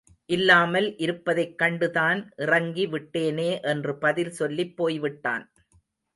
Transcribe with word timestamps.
இல்லாமல் 0.29 0.97
இருப்பதைக் 0.97 1.53
கண்டுதான் 1.59 2.31
இறங்கி 2.37 2.87
விட்டேனே 2.87 3.61
என்று 3.61 3.97
பதில் 3.97 4.31
சொல்லிப் 4.31 4.75
போய்விட்டான். 4.77 5.45